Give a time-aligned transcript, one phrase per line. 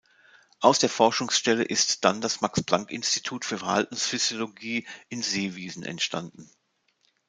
[0.61, 6.49] Aus der Forschungsstelle ist dann das Max-Planck-Institut für Verhaltensphysiologie in Seewiesen entstanden.